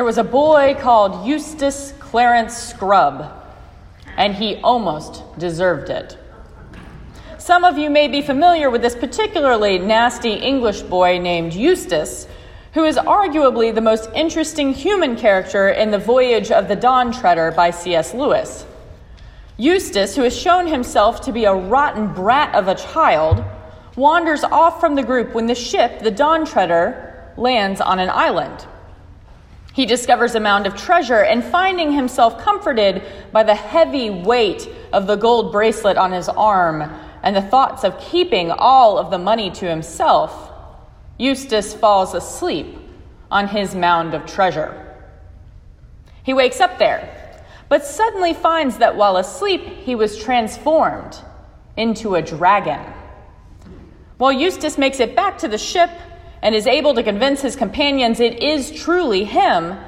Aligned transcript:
There 0.00 0.06
was 0.06 0.16
a 0.16 0.24
boy 0.24 0.78
called 0.80 1.26
Eustace 1.26 1.92
Clarence 1.98 2.56
Scrubb, 2.56 3.30
and 4.16 4.34
he 4.34 4.56
almost 4.64 5.22
deserved 5.38 5.90
it. 5.90 6.16
Some 7.36 7.64
of 7.64 7.76
you 7.76 7.90
may 7.90 8.08
be 8.08 8.22
familiar 8.22 8.70
with 8.70 8.80
this 8.80 8.96
particularly 8.96 9.78
nasty 9.78 10.32
English 10.32 10.80
boy 10.80 11.18
named 11.18 11.52
Eustace, 11.52 12.26
who 12.72 12.84
is 12.84 12.96
arguably 12.96 13.74
the 13.74 13.82
most 13.82 14.08
interesting 14.14 14.72
human 14.72 15.16
character 15.16 15.68
in 15.68 15.90
The 15.90 15.98
Voyage 15.98 16.50
of 16.50 16.66
the 16.66 16.76
Dawn 16.76 17.12
Treader 17.12 17.50
by 17.50 17.70
C.S. 17.70 18.14
Lewis. 18.14 18.64
Eustace, 19.58 20.16
who 20.16 20.22
has 20.22 20.34
shown 20.34 20.66
himself 20.66 21.20
to 21.26 21.30
be 21.30 21.44
a 21.44 21.52
rotten 21.54 22.10
brat 22.14 22.54
of 22.54 22.68
a 22.68 22.74
child, 22.74 23.44
wanders 23.96 24.44
off 24.44 24.80
from 24.80 24.94
the 24.94 25.02
group 25.02 25.34
when 25.34 25.44
the 25.44 25.54
ship, 25.54 26.00
the 26.00 26.10
Dawn 26.10 26.46
Treader, 26.46 27.32
lands 27.36 27.82
on 27.82 27.98
an 27.98 28.08
island. 28.08 28.66
He 29.72 29.86
discovers 29.86 30.34
a 30.34 30.40
mound 30.40 30.66
of 30.66 30.74
treasure 30.74 31.22
and, 31.22 31.44
finding 31.44 31.92
himself 31.92 32.38
comforted 32.38 33.02
by 33.32 33.42
the 33.44 33.54
heavy 33.54 34.10
weight 34.10 34.68
of 34.92 35.06
the 35.06 35.16
gold 35.16 35.52
bracelet 35.52 35.96
on 35.96 36.12
his 36.12 36.28
arm 36.28 36.82
and 37.22 37.36
the 37.36 37.42
thoughts 37.42 37.84
of 37.84 37.98
keeping 38.00 38.50
all 38.50 38.98
of 38.98 39.10
the 39.10 39.18
money 39.18 39.50
to 39.50 39.68
himself, 39.68 40.52
Eustace 41.18 41.74
falls 41.74 42.14
asleep 42.14 42.78
on 43.30 43.46
his 43.46 43.74
mound 43.74 44.14
of 44.14 44.26
treasure. 44.26 44.86
He 46.22 46.34
wakes 46.34 46.60
up 46.60 46.78
there 46.78 47.16
but 47.70 47.86
suddenly 47.86 48.34
finds 48.34 48.78
that 48.78 48.96
while 48.96 49.16
asleep, 49.16 49.62
he 49.62 49.94
was 49.94 50.18
transformed 50.18 51.16
into 51.76 52.16
a 52.16 52.20
dragon. 52.20 52.80
While 54.18 54.32
Eustace 54.32 54.76
makes 54.76 54.98
it 54.98 55.14
back 55.14 55.38
to 55.38 55.48
the 55.48 55.56
ship 55.56 55.88
and 56.42 56.54
is 56.54 56.66
able 56.66 56.94
to 56.94 57.02
convince 57.02 57.40
his 57.40 57.56
companions 57.56 58.20
it 58.20 58.42
is 58.42 58.70
truly 58.70 59.24
him, 59.24 59.78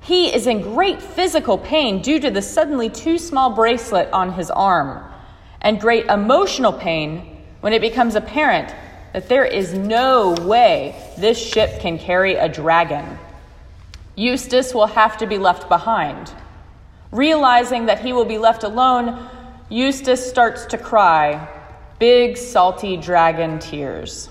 he 0.00 0.34
is 0.34 0.46
in 0.46 0.60
great 0.60 1.00
physical 1.00 1.56
pain 1.56 2.02
due 2.02 2.20
to 2.20 2.30
the 2.30 2.42
suddenly 2.42 2.90
too 2.90 3.16
small 3.16 3.50
bracelet 3.50 4.10
on 4.12 4.32
his 4.32 4.50
arm, 4.50 5.02
and 5.62 5.80
great 5.80 6.06
emotional 6.06 6.72
pain 6.72 7.42
when 7.60 7.72
it 7.72 7.80
becomes 7.80 8.14
apparent 8.14 8.74
that 9.14 9.28
there 9.28 9.44
is 9.44 9.72
no 9.72 10.32
way 10.42 10.94
this 11.16 11.38
ship 11.38 11.80
can 11.80 11.98
carry 11.98 12.34
a 12.34 12.48
dragon. 12.48 13.18
Eustace 14.16 14.74
will 14.74 14.86
have 14.86 15.16
to 15.18 15.26
be 15.26 15.38
left 15.38 15.68
behind. 15.68 16.30
Realizing 17.10 17.86
that 17.86 18.00
he 18.00 18.12
will 18.12 18.24
be 18.24 18.38
left 18.38 18.64
alone, 18.64 19.28
Eustace 19.70 20.28
starts 20.28 20.66
to 20.66 20.76
cry 20.76 21.48
big, 21.98 22.36
salty 22.36 22.96
dragon 22.96 23.58
tears. 23.58 24.28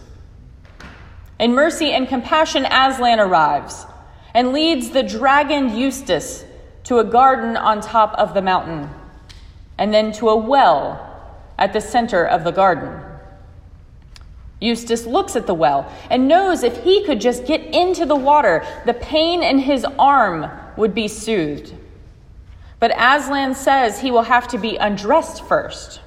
In 1.43 1.53
mercy 1.53 1.91
and 1.91 2.07
compassion, 2.07 2.65
Aslan 2.65 3.19
arrives 3.19 3.85
and 4.33 4.53
leads 4.53 4.91
the 4.91 5.03
dragon 5.03 5.75
Eustace 5.75 6.45
to 6.85 6.99
a 6.99 7.03
garden 7.03 7.57
on 7.57 7.81
top 7.81 8.13
of 8.13 8.33
the 8.33 8.41
mountain, 8.41 8.89
and 9.77 9.93
then 9.93 10.13
to 10.13 10.29
a 10.29 10.37
well 10.37 11.35
at 11.59 11.73
the 11.73 11.81
center 11.81 12.23
of 12.23 12.45
the 12.45 12.51
garden. 12.51 12.97
Eustace 14.61 15.05
looks 15.05 15.35
at 15.35 15.45
the 15.45 15.53
well 15.53 15.91
and 16.09 16.29
knows 16.29 16.63
if 16.63 16.81
he 16.81 17.03
could 17.03 17.19
just 17.19 17.45
get 17.45 17.59
into 17.75 18.05
the 18.05 18.15
water, 18.15 18.65
the 18.85 18.93
pain 18.93 19.43
in 19.43 19.59
his 19.59 19.85
arm 19.99 20.49
would 20.77 20.95
be 20.95 21.09
soothed. 21.09 21.73
But 22.79 22.93
Aslan 22.95 23.53
says 23.53 23.99
he 23.99 24.11
will 24.11 24.23
have 24.23 24.47
to 24.47 24.57
be 24.57 24.77
undressed 24.77 25.43
first. 25.43 25.99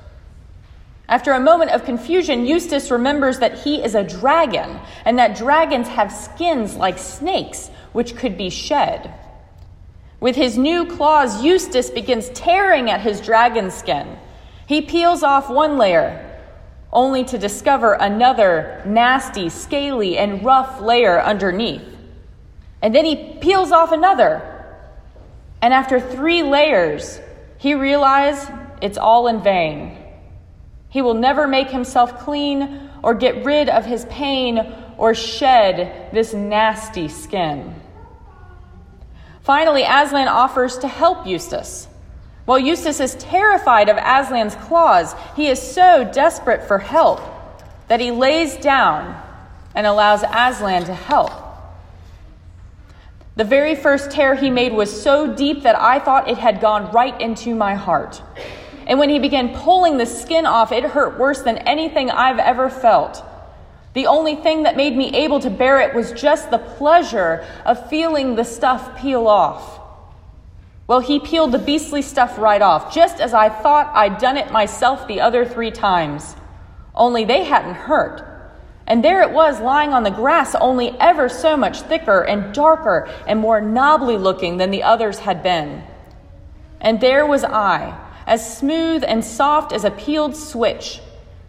After 1.09 1.33
a 1.33 1.41
moment 1.41 1.71
of 1.71 1.85
confusion, 1.85 2.47
Eustace 2.47 2.91
remembers 2.91 3.39
that 3.39 3.59
he 3.59 3.83
is 3.83 3.95
a 3.95 4.03
dragon 4.03 4.81
and 5.05 5.19
that 5.19 5.37
dragons 5.37 5.89
have 5.89 6.13
skins 6.13 6.77
like 6.77 6.99
snakes, 6.99 7.71
which 7.93 8.17
could 8.17 8.37
be 8.37 8.51
shed. 8.51 9.13
With 10.19 10.35
his 10.35 10.59
new 10.59 10.87
claws, 10.87 11.45
Eustace 11.45 11.91
begins 11.91 12.31
tearing 12.31 12.91
at 12.91 13.01
his 13.01 13.21
dragon 13.21 13.71
skin. 13.71 14.19
He 14.67 14.81
peels 14.81 15.23
off 15.23 15.49
one 15.49 15.79
layer, 15.79 16.23
only 16.93 17.23
to 17.25 17.39
discover 17.39 17.93
another 17.93 18.83
nasty, 18.85 19.49
scaly, 19.49 20.19
and 20.19 20.45
rough 20.45 20.81
layer 20.81 21.21
underneath. 21.21 21.85
And 22.83 22.95
then 22.95 23.05
he 23.05 23.37
peels 23.41 23.71
off 23.71 23.93
another 23.93 24.57
and 25.63 25.73
after 25.73 25.99
three 25.99 26.43
layers, 26.43 27.21
he 27.59 27.75
realizes 27.75 28.49
it's 28.81 28.99
all 28.99 29.27
in 29.27 29.43
vain. 29.43 29.97
He 30.89 31.03
will 31.03 31.15
never 31.15 31.47
make 31.47 31.71
himself 31.71 32.19
clean 32.21 32.91
or 33.03 33.15
get 33.15 33.45
rid 33.45 33.69
of 33.69 33.85
his 33.85 34.05
pain 34.07 34.75
or 34.99 35.15
shed 35.15 36.11
this 36.13 36.33
nasty 36.33 37.09
skin. 37.09 37.75
Finally, 39.43 39.83
Aslan 39.83 40.29
offers 40.29 40.79
to 40.79 40.89
help 40.89 41.27
Eustace. 41.27 41.87
While 42.47 42.59
Eustace 42.59 43.01
is 43.01 43.15
terrified 43.17 43.89
of 43.89 43.97
Aslan's 43.97 44.55
claws, 44.55 45.15
he 45.35 45.49
is 45.49 45.61
so 45.61 46.09
desperate 46.13 46.65
for 46.65 46.79
help 46.79 47.21
that 47.89 48.01
he 48.01 48.11
lays 48.11 48.57
down 48.57 49.21
and 49.75 49.87
allows 49.87 50.23
Aslan 50.23 50.85
to 50.85 50.95
help. 50.95 51.33
The 53.37 53.45
very 53.45 53.75
first 53.75 54.11
tear 54.11 54.35
he 54.35 54.49
made 54.49 54.73
was 54.73 55.03
so 55.03 55.35
deep 55.35 55.63
that 55.63 55.79
I 55.79 55.99
thought 55.99 56.29
it 56.29 56.39
had 56.39 56.61
gone 56.61 56.91
right 56.91 57.21
into 57.21 57.55
my 57.55 57.75
heart. 57.75 58.23
And 58.87 58.99
when 58.99 59.11
he 59.11 59.19
began 59.19 59.55
pulling 59.55 59.99
the 59.99 60.07
skin 60.07 60.47
off, 60.47 60.71
it 60.71 60.85
hurt 60.85 61.19
worse 61.19 61.43
than 61.43 61.59
anything 61.59 62.11
I've 62.11 62.39
ever 62.39 62.71
felt. 62.71 63.25
The 63.95 64.07
only 64.07 64.37
thing 64.37 64.65
that 64.65 64.77
made 64.77 64.97
me 64.97 65.09
able 65.15 65.41
to 65.41 65.51
bear 65.51 65.81
it 65.81 65.95
was 65.95 66.13
just 66.13 66.51
the 66.51 66.59
pleasure 66.59 67.45
of 67.65 67.89
feeling 67.89 68.37
the 68.37 68.45
stuff 68.45 68.99
peel 68.99 69.27
off. 69.27 69.81
Well, 70.87 71.01
he 71.01 71.19
peeled 71.19 71.51
the 71.51 71.59
beastly 71.59 72.03
stuff 72.03 72.39
right 72.39 72.63
off, 72.63 72.95
just 72.95 73.21
as 73.21 73.35
I 73.35 73.49
thought 73.49 73.91
I'd 73.93 74.19
done 74.19 74.37
it 74.37 74.53
myself 74.53 75.09
the 75.09 75.21
other 75.21 75.45
three 75.45 75.73
times. 75.73 76.37
Only 76.95 77.25
they 77.25 77.43
hadn't 77.43 77.75
hurt. 77.75 78.23
And 78.87 79.03
there 79.03 79.23
it 79.23 79.33
was 79.33 79.61
lying 79.61 79.93
on 79.93 80.05
the 80.05 80.11
grass, 80.11 80.55
only 80.55 80.91
ever 81.01 81.29
so 81.29 81.57
much 81.57 81.81
thicker 81.81 82.23
and 82.23 82.55
darker 82.55 83.09
and 83.27 83.41
more 83.41 83.61
knobbly 83.61 84.17
looking 84.17 84.59
than 84.59 84.71
the 84.71 84.85
others 84.85 85.19
had 85.19 85.43
been. 85.43 85.83
And 86.81 87.01
there 87.01 87.27
was 87.27 87.43
I, 87.43 87.99
as 88.27 88.59
smooth 88.59 89.05
and 89.07 89.25
soft 89.25 89.73
as 89.73 89.85
a 89.85 89.91
peeled 89.91 90.37
switch, 90.37 91.01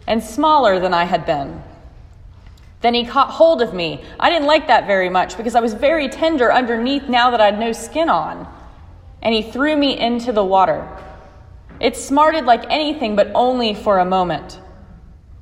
and 0.06 0.22
smaller 0.22 0.78
than 0.78 0.94
I 0.94 1.04
had 1.04 1.26
been. 1.26 1.62
Then 2.80 2.94
he 2.94 3.04
caught 3.04 3.30
hold 3.30 3.60
of 3.60 3.74
me. 3.74 4.04
I 4.20 4.30
didn't 4.30 4.46
like 4.46 4.68
that 4.68 4.86
very 4.86 5.10
much 5.10 5.36
because 5.36 5.54
I 5.54 5.60
was 5.60 5.74
very 5.74 6.08
tender 6.08 6.52
underneath 6.52 7.08
now 7.08 7.30
that 7.32 7.40
I 7.40 7.46
had 7.46 7.58
no 7.58 7.72
skin 7.72 8.08
on. 8.08 8.46
And 9.20 9.34
he 9.34 9.42
threw 9.42 9.76
me 9.76 9.98
into 9.98 10.30
the 10.32 10.44
water. 10.44 10.88
It 11.80 11.96
smarted 11.96 12.44
like 12.44 12.64
anything, 12.70 13.16
but 13.16 13.32
only 13.34 13.74
for 13.74 13.98
a 13.98 14.04
moment. 14.04 14.60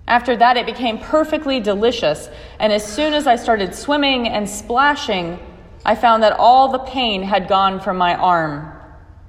After 0.08 0.36
that, 0.36 0.56
it 0.56 0.66
became 0.66 0.98
perfectly 0.98 1.60
delicious, 1.60 2.30
and 2.58 2.72
as 2.72 2.86
soon 2.91 3.12
as 3.12 3.26
I 3.26 3.36
started 3.36 3.74
swimming 3.74 4.28
and 4.28 4.48
splashing, 4.48 5.38
I 5.84 5.94
found 5.94 6.22
that 6.22 6.36
all 6.38 6.68
the 6.68 6.78
pain 6.78 7.22
had 7.22 7.48
gone 7.48 7.80
from 7.80 7.98
my 7.98 8.14
arm. 8.14 8.72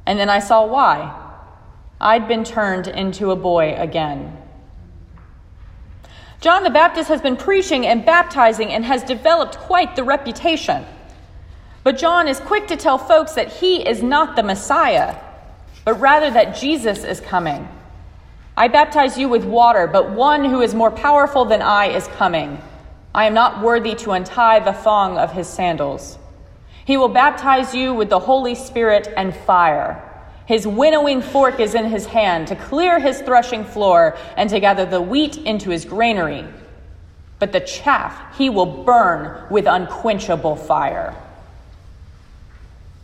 And 0.06 0.18
then 0.20 0.30
I 0.30 0.40
saw 0.40 0.66
why. 0.66 1.27
I'd 2.00 2.28
been 2.28 2.44
turned 2.44 2.88
into 2.88 3.32
a 3.32 3.36
boy 3.36 3.76
again. 3.76 4.38
John 6.40 6.64
the 6.64 6.70
Baptist 6.70 7.10
has 7.10 7.22
been 7.22 7.36
preaching 7.36 7.88
and 7.88 8.06
baptizing 8.06 8.72
and 8.72 8.86
has 8.86 9.04
developed 9.04 9.58
quite 9.58 9.96
the 9.96 10.04
reputation. 10.04 10.86
But 11.84 11.98
John 11.98 12.28
is 12.28 12.40
quick 12.40 12.68
to 12.68 12.78
tell 12.78 12.98
folks 12.98 13.34
that 13.34 13.52
he 13.52 13.88
is 13.88 14.04
not 14.04 14.36
the 14.36 14.44
Messiah, 14.44 15.16
but 15.86 16.00
rather 16.00 16.30
that 16.30 16.56
Jesus 16.56 17.04
is 17.04 17.20
coming. 17.20 17.68
I 18.56 18.68
baptize 18.68 19.18
you 19.18 19.30
with 19.30 19.46
water, 19.46 19.88
but 19.88 20.12
one 20.12 20.46
who 20.46 20.62
is 20.62 20.76
more 20.76 20.92
powerful 20.92 21.46
than 21.46 21.62
I 21.62 21.88
is 21.88 22.08
coming. 22.10 22.62
I 23.16 23.26
am 23.26 23.34
not 23.34 23.64
worthy 23.64 23.96
to 23.96 24.12
untie 24.12 24.60
the 24.60 24.74
thong 24.74 25.18
of 25.18 25.32
his 25.32 25.48
sandals. 25.48 26.20
He 26.86 26.98
will 26.98 27.10
baptize 27.10 27.74
you 27.74 27.94
with 27.94 28.10
the 28.10 28.20
Holy 28.20 28.54
Spirit 28.54 29.12
and 29.18 29.36
fire. 29.36 30.07
His 30.48 30.66
winnowing 30.66 31.22
fork 31.22 31.60
is 31.60 31.76
in 31.76 31.86
his 31.86 32.06
hand 32.06 32.48
to 32.48 32.56
clear 32.56 33.00
his 33.00 33.22
threshing 33.22 33.66
floor 33.66 34.18
and 34.38 34.50
to 34.50 34.60
gather 34.62 34.86
the 34.86 35.02
wheat 35.02 35.38
into 35.38 35.70
his 35.70 35.84
granary. 35.86 36.46
But 37.38 37.52
the 37.52 37.60
chaff 37.60 38.38
he 38.38 38.50
will 38.50 38.84
burn 38.84 39.46
with 39.52 39.68
unquenchable 39.68 40.56
fire. 40.56 41.14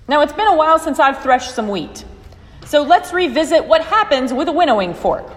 Now, 0.07 0.21
it's 0.21 0.33
been 0.33 0.47
a 0.47 0.55
while 0.55 0.79
since 0.79 0.99
I've 0.99 1.21
threshed 1.21 1.53
some 1.53 1.67
wheat. 1.67 2.05
So 2.65 2.81
let's 2.81 3.13
revisit 3.13 3.65
what 3.65 3.83
happens 3.83 4.33
with 4.33 4.47
a 4.47 4.51
winnowing 4.51 4.93
fork. 4.93 5.29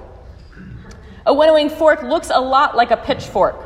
A 1.27 1.35
winnowing 1.35 1.69
fork 1.69 2.03
looks 2.03 2.31
a 2.33 2.41
lot 2.41 2.77
like 2.77 2.93
a 2.93 2.97
pitchfork. 2.97 3.57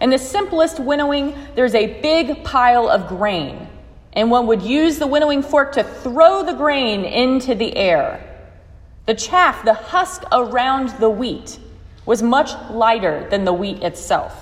In 0.00 0.10
the 0.10 0.18
simplest 0.18 0.78
winnowing, 0.78 1.34
there's 1.56 1.74
a 1.74 2.00
big 2.00 2.44
pile 2.44 2.88
of 2.88 3.08
grain, 3.08 3.67
and 4.18 4.32
one 4.32 4.48
would 4.48 4.62
use 4.62 4.98
the 4.98 5.06
winnowing 5.06 5.42
fork 5.42 5.70
to 5.74 5.84
throw 5.84 6.42
the 6.42 6.52
grain 6.52 7.04
into 7.04 7.54
the 7.54 7.76
air. 7.76 8.20
The 9.06 9.14
chaff, 9.14 9.64
the 9.64 9.74
husk 9.74 10.24
around 10.32 10.88
the 10.98 11.08
wheat, 11.08 11.60
was 12.04 12.20
much 12.20 12.50
lighter 12.68 13.28
than 13.30 13.44
the 13.44 13.52
wheat 13.52 13.80
itself. 13.80 14.36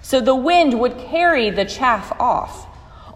So 0.00 0.20
the 0.20 0.34
wind 0.34 0.80
would 0.80 0.98
carry 0.98 1.50
the 1.50 1.64
chaff 1.64 2.10
off. 2.18 2.66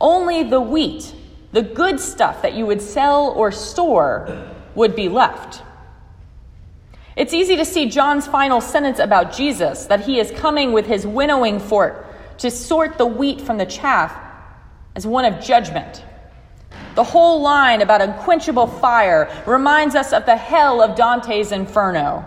Only 0.01 0.45
the 0.45 0.61
wheat, 0.61 1.13
the 1.51 1.63
good 1.63 1.99
stuff 1.99 2.41
that 2.43 2.55
you 2.55 2.67
would 2.67 2.83
sell 2.83 3.31
or 3.31 3.51
store 3.51 4.53
would 4.77 4.95
be 4.95 5.09
left. 5.09 5.61
It's 7.17 7.35
easy 7.35 7.57
to 7.57 7.65
see 7.65 7.91
John's 7.91 8.29
final 8.29 8.61
sentence 8.61 9.01
about 9.01 9.33
Jesus, 9.33 9.87
that 9.87 10.03
he 10.03 10.21
is 10.21 10.31
coming 10.31 10.71
with 10.71 10.87
his 10.87 11.05
winnowing 11.05 11.59
fork 11.59 12.07
to 12.39 12.49
sort 12.49 12.97
the 12.97 13.07
wheat 13.07 13.41
from 13.41 13.59
the 13.59 13.67
chaff, 13.67 14.26
as 14.97 15.07
one 15.07 15.27
of 15.27 15.45
judgment. 15.45 16.03
The 16.95 17.05
whole 17.05 17.43
line 17.43 17.83
about 17.83 18.01
unquenchable 18.01 18.67
fire 18.67 19.31
reminds 19.47 19.95
us 19.95 20.15
of 20.15 20.25
the 20.25 20.37
hell 20.37 20.83
of 20.83 20.97
Dante's 20.97 21.53
Inferno. 21.53 22.25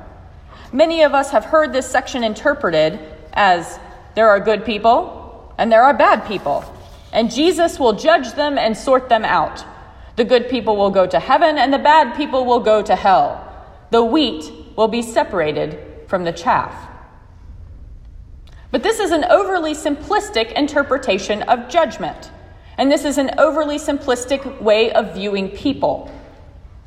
Many 0.71 1.01
of 1.01 1.15
us 1.15 1.31
have 1.31 1.45
heard 1.45 1.73
this 1.73 1.89
section 1.89 2.23
interpreted 2.23 2.99
as 3.33 3.79
there 4.13 4.29
are 4.29 4.39
good 4.39 4.63
people 4.63 5.51
and 5.57 5.71
there 5.71 5.83
are 5.83 5.95
bad 5.95 6.27
people, 6.27 6.63
and 7.11 7.31
Jesus 7.31 7.79
will 7.79 7.93
judge 7.93 8.33
them 8.33 8.59
and 8.59 8.77
sort 8.77 9.09
them 9.09 9.25
out. 9.25 9.65
The 10.15 10.23
good 10.23 10.47
people 10.47 10.77
will 10.77 10.91
go 10.91 11.07
to 11.07 11.19
heaven, 11.19 11.57
and 11.57 11.73
the 11.73 11.79
bad 11.79 12.15
people 12.15 12.45
will 12.45 12.59
go 12.59 12.81
to 12.81 12.95
hell. 12.95 13.45
The 13.89 14.03
wheat 14.03 14.51
will 14.75 14.87
be 14.87 15.01
separated 15.01 15.79
from 16.07 16.23
the 16.23 16.31
chaff. 16.31 16.73
But 18.71 18.83
this 18.83 18.99
is 18.99 19.11
an 19.11 19.25
overly 19.25 19.73
simplistic 19.73 20.51
interpretation 20.53 21.41
of 21.43 21.67
judgment. 21.67 22.31
And 22.79 22.89
this 22.89 23.03
is 23.03 23.17
an 23.17 23.31
overly 23.37 23.77
simplistic 23.77 24.61
way 24.61 24.89
of 24.93 25.13
viewing 25.13 25.49
people. 25.49 26.09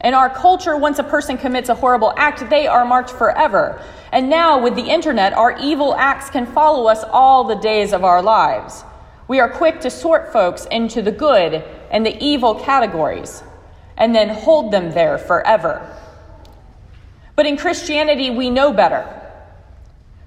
In 0.03 0.15
our 0.15 0.31
culture, 0.31 0.75
once 0.75 0.99
a 0.99 1.05
person 1.05 1.37
commits 1.37 1.69
a 1.69 1.75
horrible 1.75 2.15
act, 2.17 2.49
they 2.49 2.67
are 2.67 2.87
marked 2.87 3.11
forever. 3.11 3.79
And 4.11 4.31
now, 4.31 4.59
with 4.59 4.75
the 4.75 4.89
internet, 4.89 5.35
our 5.35 5.55
evil 5.61 5.95
acts 5.95 6.31
can 6.31 6.47
follow 6.47 6.87
us 6.87 7.05
all 7.05 7.45
the 7.45 7.57
days 7.57 7.93
of 7.93 8.05
our 8.05 8.23
lives. 8.23 8.85
We 9.29 9.39
are 9.39 9.51
quick 9.51 9.83
to 9.83 9.91
sort 9.91 10.33
folks 10.33 10.65
into 10.71 11.03
the 11.03 11.13
good 11.13 11.63
and 11.91 12.07
the 12.07 12.17
evil 12.25 12.55
categories 12.55 13.43
and 13.99 14.15
then 14.15 14.31
hold 14.31 14.73
them 14.73 14.93
there 14.93 15.19
forever. 15.19 15.95
But 17.37 17.45
in 17.45 17.59
Christianity, 17.59 18.31
we 18.31 18.49
know 18.49 18.73
better. 18.73 19.07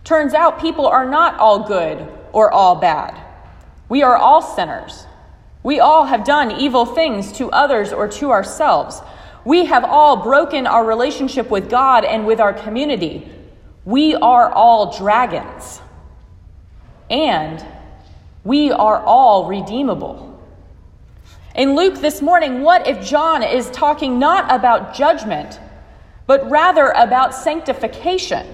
Turns 0.03 0.35
out 0.35 0.61
people 0.61 0.85
are 0.85 1.09
not 1.09 1.39
all 1.39 1.67
good 1.67 2.07
or 2.33 2.51
all 2.51 2.75
bad. 2.75 3.19
We 3.89 4.03
are 4.03 4.15
all 4.15 4.43
sinners. 4.43 5.04
We 5.65 5.79
all 5.79 6.05
have 6.05 6.23
done 6.23 6.51
evil 6.51 6.85
things 6.85 7.31
to 7.39 7.49
others 7.49 7.91
or 7.91 8.07
to 8.07 8.29
ourselves. 8.29 9.01
We 9.45 9.65
have 9.65 9.83
all 9.83 10.17
broken 10.17 10.67
our 10.67 10.85
relationship 10.85 11.49
with 11.49 11.71
God 11.71 12.05
and 12.05 12.27
with 12.27 12.39
our 12.39 12.53
community. 12.53 13.27
We 13.83 14.13
are 14.13 14.51
all 14.51 14.95
dragons. 14.95 15.81
And 17.09 17.65
we 18.43 18.71
are 18.71 18.99
all 18.99 19.47
redeemable. 19.47 20.39
In 21.55 21.75
Luke 21.75 21.95
this 21.95 22.21
morning, 22.21 22.61
what 22.61 22.85
if 22.85 23.03
John 23.03 23.41
is 23.41 23.71
talking 23.71 24.19
not 24.19 24.53
about 24.53 24.93
judgment, 24.93 25.59
but 26.27 26.47
rather 26.47 26.89
about 26.89 27.33
sanctification. 27.33 28.45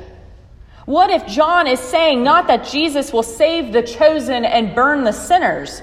What 0.85 1.09
if 1.09 1.27
John 1.27 1.67
is 1.67 1.81
saying 1.81 2.23
not 2.23 2.47
that 2.47 2.65
Jesus 2.67 3.11
will 3.11 3.21
save 3.21 3.73
the 3.73 3.83
chosen 3.83 4.45
and 4.45 4.73
burn 4.73 5.03
the 5.03 5.11
sinners, 5.11 5.81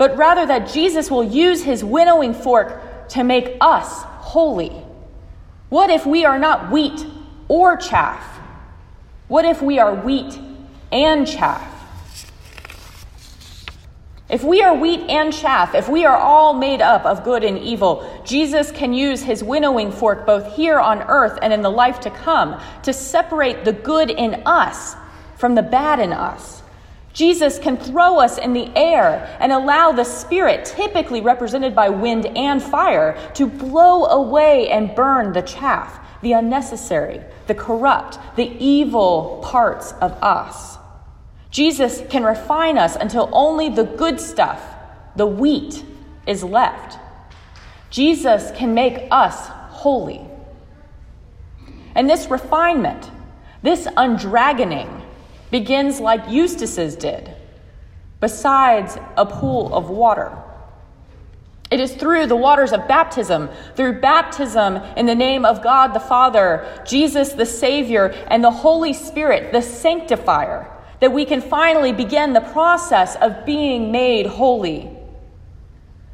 but 0.00 0.16
rather 0.16 0.46
that 0.46 0.66
Jesus 0.66 1.10
will 1.10 1.24
use 1.24 1.62
his 1.62 1.84
winnowing 1.84 2.32
fork 2.32 3.08
to 3.10 3.22
make 3.22 3.58
us 3.60 4.02
holy? 4.02 4.70
What 5.68 5.90
if 5.90 6.06
we 6.06 6.24
are 6.24 6.38
not 6.38 6.70
wheat 6.70 7.04
or 7.48 7.76
chaff? 7.76 8.24
What 9.28 9.44
if 9.44 9.60
we 9.60 9.78
are 9.78 9.94
wheat 9.94 10.38
and 10.90 11.26
chaff? 11.26 11.66
If 14.30 14.42
we 14.42 14.62
are 14.62 14.74
wheat 14.74 15.00
and 15.00 15.34
chaff, 15.34 15.74
if 15.74 15.86
we 15.86 16.06
are 16.06 16.16
all 16.16 16.54
made 16.54 16.80
up 16.80 17.04
of 17.04 17.22
good 17.22 17.44
and 17.44 17.58
evil, 17.58 18.22
Jesus 18.24 18.72
can 18.72 18.94
use 18.94 19.22
his 19.22 19.44
winnowing 19.44 19.92
fork 19.92 20.24
both 20.24 20.56
here 20.56 20.80
on 20.80 21.02
earth 21.02 21.38
and 21.42 21.52
in 21.52 21.60
the 21.60 21.70
life 21.70 22.00
to 22.00 22.10
come 22.10 22.58
to 22.84 22.94
separate 22.94 23.66
the 23.66 23.74
good 23.74 24.08
in 24.08 24.44
us 24.46 24.96
from 25.36 25.54
the 25.54 25.62
bad 25.62 26.00
in 26.00 26.14
us. 26.14 26.62
Jesus 27.12 27.58
can 27.58 27.76
throw 27.76 28.18
us 28.18 28.38
in 28.38 28.52
the 28.52 28.70
air 28.76 29.36
and 29.40 29.50
allow 29.50 29.92
the 29.92 30.04
Spirit, 30.04 30.64
typically 30.64 31.20
represented 31.20 31.74
by 31.74 31.88
wind 31.88 32.26
and 32.36 32.62
fire, 32.62 33.18
to 33.34 33.46
blow 33.46 34.04
away 34.04 34.68
and 34.68 34.94
burn 34.94 35.32
the 35.32 35.42
chaff, 35.42 36.00
the 36.22 36.32
unnecessary, 36.32 37.20
the 37.46 37.54
corrupt, 37.54 38.18
the 38.36 38.54
evil 38.58 39.40
parts 39.42 39.92
of 40.00 40.12
us. 40.22 40.78
Jesus 41.50 42.02
can 42.08 42.22
refine 42.22 42.78
us 42.78 42.94
until 42.94 43.28
only 43.32 43.68
the 43.68 43.84
good 43.84 44.20
stuff, 44.20 44.62
the 45.16 45.26
wheat, 45.26 45.84
is 46.26 46.44
left. 46.44 46.98
Jesus 47.90 48.52
can 48.56 48.72
make 48.72 49.08
us 49.10 49.48
holy. 49.48 50.20
And 51.96 52.08
this 52.08 52.30
refinement, 52.30 53.10
this 53.62 53.86
undragoning, 53.88 54.99
begins 55.50 56.00
like 56.00 56.30
Eustace's 56.30 56.96
did, 56.96 57.34
besides 58.20 58.96
a 59.16 59.26
pool 59.26 59.74
of 59.74 59.90
water. 59.90 60.36
It 61.70 61.78
is 61.78 61.94
through 61.94 62.26
the 62.26 62.36
waters 62.36 62.72
of 62.72 62.88
baptism, 62.88 63.48
through 63.76 64.00
baptism 64.00 64.76
in 64.96 65.06
the 65.06 65.14
name 65.14 65.44
of 65.44 65.62
God 65.62 65.94
the 65.94 66.00
Father, 66.00 66.82
Jesus 66.84 67.32
the 67.32 67.46
Savior, 67.46 68.06
and 68.26 68.42
the 68.42 68.50
Holy 68.50 68.92
Spirit, 68.92 69.52
the 69.52 69.62
sanctifier 69.62 70.68
that 70.98 71.12
we 71.12 71.24
can 71.24 71.40
finally 71.40 71.92
begin 71.92 72.32
the 72.32 72.40
process 72.40 73.16
of 73.16 73.46
being 73.46 73.90
made 73.90 74.26
holy. 74.26 74.90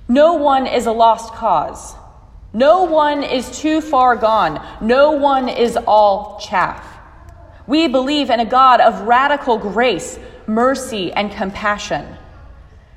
No 0.08 0.34
one 0.34 0.66
is 0.66 0.86
a 0.86 0.92
lost 0.92 1.32
cause. 1.34 1.94
No 2.52 2.84
one 2.84 3.22
is 3.22 3.58
too 3.58 3.80
far 3.80 4.14
gone. 4.14 4.64
No 4.80 5.10
one 5.12 5.48
is 5.48 5.76
all 5.76 6.38
chaff. 6.38 6.95
We 7.66 7.88
believe 7.88 8.30
in 8.30 8.40
a 8.40 8.44
God 8.44 8.80
of 8.80 9.02
radical 9.02 9.58
grace, 9.58 10.18
mercy, 10.46 11.12
and 11.12 11.32
compassion. 11.32 12.16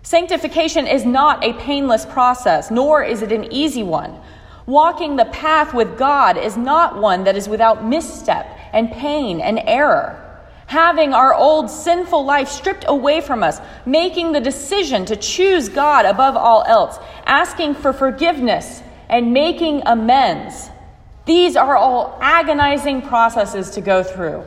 Sanctification 0.04 0.88
is 0.88 1.06
not 1.06 1.44
a 1.44 1.54
painless 1.54 2.06
process, 2.06 2.72
nor 2.72 3.04
is 3.04 3.22
it 3.22 3.32
an 3.32 3.52
easy 3.52 3.84
one. 3.84 4.20
Walking 4.66 5.16
the 5.16 5.26
path 5.26 5.74
with 5.74 5.98
God 5.98 6.38
is 6.38 6.56
not 6.56 7.00
one 7.02 7.24
that 7.24 7.36
is 7.36 7.50
without 7.50 7.84
misstep 7.84 8.48
and 8.72 8.92
pain 8.92 9.42
and 9.42 9.60
error 9.66 10.26
having 10.70 11.16
our 11.16 11.34
old 11.34 11.68
sinful 11.68 12.24
life 12.24 12.48
stripped 12.48 12.86
away 12.88 13.22
from 13.22 13.42
us, 13.42 13.60
making 13.88 14.32
the 14.32 14.40
decision 14.40 15.04
to 15.04 15.16
choose 15.16 15.68
God 15.68 16.06
above 16.06 16.38
all 16.38 16.64
else, 16.64 17.00
asking 17.26 17.74
for 17.74 17.92
forgiveness, 17.92 18.84
and 19.10 19.34
making 19.34 19.82
amends. 19.88 20.70
These 21.26 21.56
are 21.56 21.76
all 21.76 22.20
agonizing 22.22 23.02
processes 23.02 23.72
to 23.72 23.82
go 23.82 24.04
through. 24.04 24.44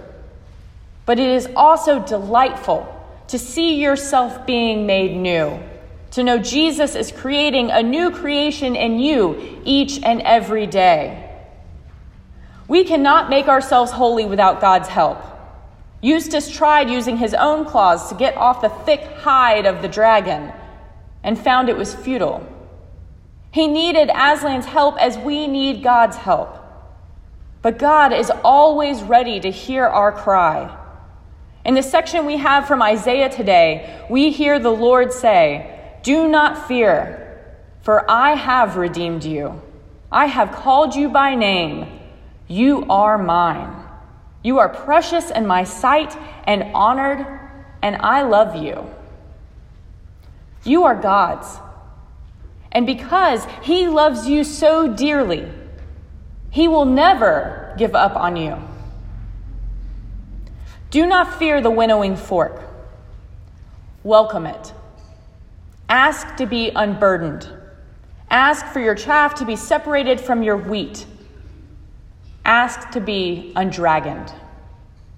But 1.04 1.18
it 1.18 1.28
is 1.28 1.48
also 1.56 1.98
delightful 2.04 2.86
to 3.28 3.38
see 3.38 3.80
yourself 3.80 4.46
being 4.46 4.86
made 4.86 5.16
new, 5.16 5.58
to 6.12 6.22
know 6.22 6.38
Jesus 6.38 6.94
is 6.94 7.10
creating 7.10 7.70
a 7.70 7.82
new 7.82 8.10
creation 8.10 8.76
in 8.76 8.98
you 8.98 9.60
each 9.64 10.02
and 10.02 10.20
every 10.22 10.66
day. 10.66 11.30
We 12.68 12.84
cannot 12.84 13.30
make 13.30 13.48
ourselves 13.48 13.90
holy 13.90 14.26
without 14.26 14.60
God's 14.60 14.88
help. 14.88 15.24
Eustace 16.00 16.50
tried 16.50 16.90
using 16.90 17.16
his 17.16 17.32
own 17.32 17.64
claws 17.64 18.08
to 18.08 18.14
get 18.14 18.36
off 18.36 18.60
the 18.60 18.68
thick 18.68 19.02
hide 19.18 19.66
of 19.66 19.82
the 19.82 19.88
dragon 19.88 20.52
and 21.22 21.38
found 21.38 21.68
it 21.68 21.76
was 21.76 21.94
futile. 21.94 22.46
He 23.52 23.68
needed 23.68 24.08
Aslan's 24.08 24.66
help 24.66 24.98
as 24.98 25.16
we 25.18 25.46
need 25.46 25.82
God's 25.82 26.16
help. 26.16 26.58
But 27.60 27.78
God 27.78 28.12
is 28.12 28.30
always 28.42 29.02
ready 29.02 29.38
to 29.40 29.50
hear 29.50 29.86
our 29.86 30.10
cry. 30.10 30.76
In 31.64 31.74
the 31.74 31.82
section 31.82 32.26
we 32.26 32.38
have 32.38 32.66
from 32.66 32.82
Isaiah 32.82 33.30
today, 33.30 34.04
we 34.10 34.30
hear 34.30 34.58
the 34.58 34.70
Lord 34.70 35.12
say, 35.12 35.96
Do 36.02 36.26
not 36.26 36.66
fear, 36.66 37.54
for 37.82 38.10
I 38.10 38.34
have 38.34 38.76
redeemed 38.76 39.22
you. 39.24 39.62
I 40.10 40.26
have 40.26 40.52
called 40.52 40.96
you 40.96 41.08
by 41.08 41.36
name. 41.36 42.00
You 42.48 42.84
are 42.90 43.16
mine. 43.16 43.76
You 44.42 44.58
are 44.58 44.68
precious 44.68 45.30
in 45.30 45.46
my 45.46 45.62
sight 45.62 46.16
and 46.44 46.64
honored, 46.74 47.24
and 47.80 47.96
I 47.96 48.22
love 48.22 48.56
you. 48.56 48.84
You 50.64 50.84
are 50.84 50.96
God's. 50.96 51.60
And 52.72 52.86
because 52.86 53.46
He 53.62 53.86
loves 53.86 54.28
you 54.28 54.42
so 54.42 54.92
dearly, 54.92 55.48
He 56.50 56.66
will 56.66 56.86
never 56.86 57.72
give 57.78 57.94
up 57.94 58.16
on 58.16 58.34
you. 58.34 58.58
Do 60.92 61.04
not 61.04 61.40
fear 61.40 61.60
the 61.60 61.70
winnowing 61.70 62.14
fork. 62.14 62.62
Welcome 64.04 64.46
it. 64.46 64.72
Ask 65.88 66.36
to 66.36 66.46
be 66.46 66.70
unburdened. 66.70 67.48
Ask 68.30 68.66
for 68.66 68.78
your 68.78 68.94
chaff 68.94 69.34
to 69.36 69.44
be 69.44 69.56
separated 69.56 70.20
from 70.20 70.44
your 70.44 70.56
wheat 70.56 71.06
Ask 72.44 72.90
to 72.90 73.00
be 73.00 73.52
undragoned. 73.54 74.32